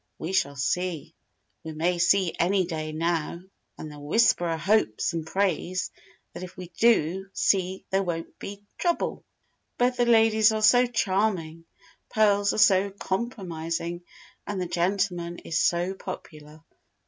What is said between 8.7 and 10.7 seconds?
trouble. Both the ladies are